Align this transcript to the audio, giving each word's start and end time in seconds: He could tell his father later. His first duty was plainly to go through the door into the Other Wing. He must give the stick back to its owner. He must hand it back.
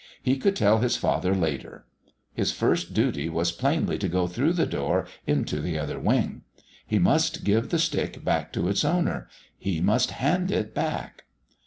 He 0.23 0.35
could 0.39 0.55
tell 0.55 0.79
his 0.79 0.97
father 0.97 1.35
later. 1.35 1.85
His 2.33 2.51
first 2.51 2.91
duty 2.91 3.29
was 3.29 3.51
plainly 3.51 3.99
to 3.99 4.09
go 4.09 4.25
through 4.25 4.53
the 4.53 4.65
door 4.65 5.05
into 5.27 5.59
the 5.59 5.77
Other 5.77 5.99
Wing. 5.99 6.41
He 6.87 6.97
must 6.97 7.43
give 7.43 7.69
the 7.69 7.77
stick 7.77 8.23
back 8.25 8.51
to 8.53 8.67
its 8.67 8.83
owner. 8.83 9.27
He 9.59 9.79
must 9.79 10.09
hand 10.09 10.49
it 10.51 10.73
back. 10.73 11.25